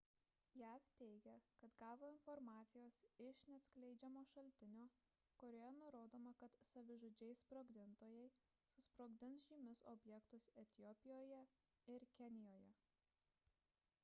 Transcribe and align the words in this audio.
jav 0.59 0.85
teigia 0.99 1.33
kad 1.57 1.73
gavo 1.81 2.07
informacijos 2.11 2.97
iš 3.25 3.41
neatskleidžiamo 3.49 4.23
šaltinio 4.31 4.87
kurioje 5.43 5.75
nurodoma 5.81 6.33
kad 6.39 6.57
savižudžiai 6.69 7.35
sprogdintojai 7.41 8.25
susprogdins 8.77 9.45
žymius 9.51 9.83
objektus 9.97 10.47
etiopijoje 10.63 11.45
ir 11.97 12.07
kenijoje 12.21 12.73